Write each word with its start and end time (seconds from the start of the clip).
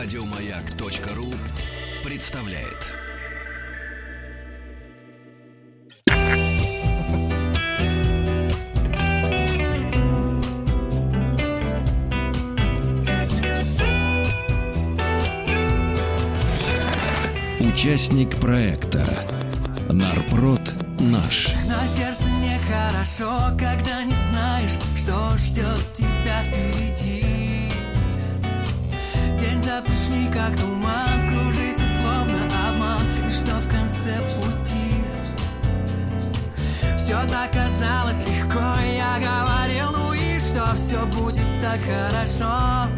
Радиомаяк.ру 0.00 1.34
представляет. 2.04 2.86
Участник 17.58 18.36
проекта 18.36 19.04
Нарпрод 19.88 20.60
наш. 21.00 21.48
На 21.66 21.88
сердце 21.88 22.30
нехорошо, 22.40 23.56
когда 23.58 24.04
не 24.04 24.14
знаешь, 24.30 24.78
что 24.96 25.36
ждет 25.38 25.80
тебя 25.96 26.07
завтрашний, 29.78 30.28
как 30.32 30.56
туман, 30.56 31.28
кружится 31.28 31.84
словно 32.00 32.46
обман, 32.68 33.02
и 33.28 33.30
что 33.30 33.52
в 33.56 33.68
конце 33.70 34.18
пути. 34.34 35.04
Все 36.96 37.18
так 37.28 37.52
казалось 37.52 38.26
легко, 38.26 38.60
я 38.82 39.18
говорил, 39.18 39.92
ну 39.92 40.12
и 40.14 40.38
что, 40.40 40.74
все 40.74 41.06
будет 41.06 41.46
так 41.62 41.80
хорошо. 41.80 42.88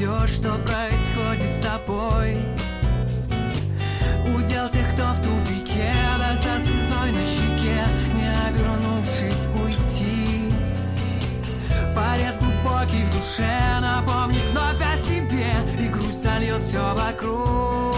Все, 0.00 0.26
что 0.28 0.54
происходит 0.54 1.52
с 1.52 1.58
тобой. 1.62 2.38
Удел 4.34 4.70
тех, 4.70 4.88
кто 4.94 5.12
в 5.12 5.18
тупике, 5.18 5.92
да 6.18 6.36
со 6.36 6.58
слезой 6.64 7.12
на 7.12 7.22
щеке, 7.22 7.84
не 8.14 8.32
обернувшись 8.48 9.48
уйти. 9.62 10.50
Порез 11.94 12.38
глубокий 12.38 13.04
в 13.04 13.10
душе, 13.10 13.60
напомнить 13.82 14.46
вновь 14.52 14.80
о 14.80 14.96
себе, 15.02 15.52
и 15.78 15.88
грусть 15.88 16.22
зальет 16.22 16.62
все 16.62 16.94
вокруг. 16.94 17.94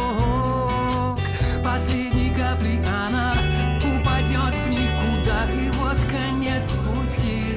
Последней 1.62 2.34
капли 2.34 2.80
она 3.06 3.36
упадет 3.78 4.56
в 4.56 4.68
никуда, 4.68 5.48
и 5.52 5.70
вот 5.78 5.98
конец 6.10 6.64
пути. 6.84 7.51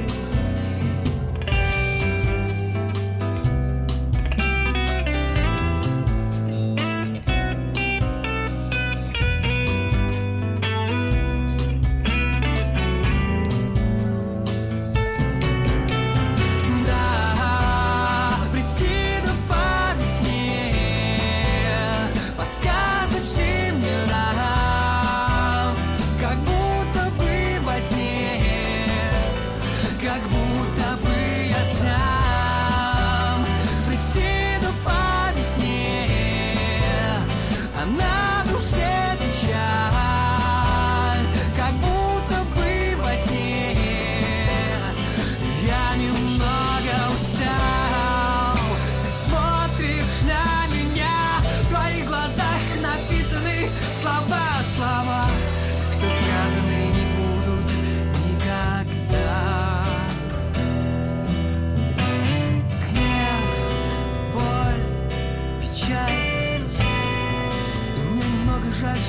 Как 30.05 30.21
будто 30.29 30.44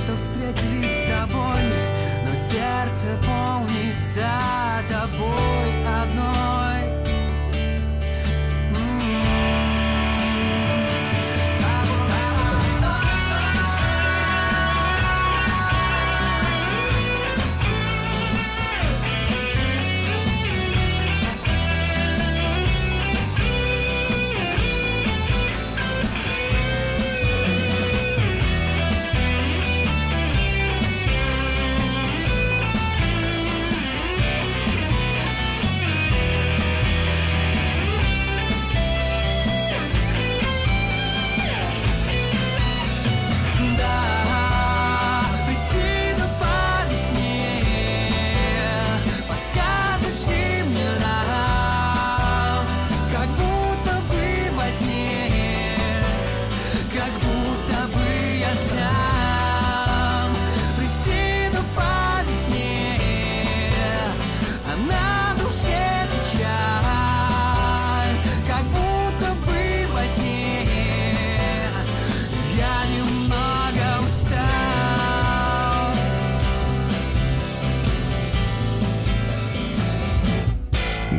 что 0.06 0.16
встретились 0.16 1.02
с 1.02 1.10
тобой 1.10 1.62
Но 2.24 2.34
сердце 2.34 3.18
полнится 3.26 4.30
тобой 4.88 6.02
одной 6.02 6.25